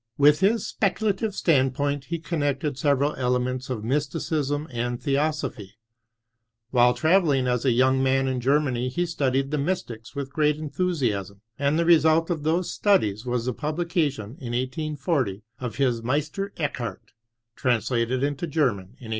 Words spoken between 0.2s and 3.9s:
his speculative standpoint he con nected several elements of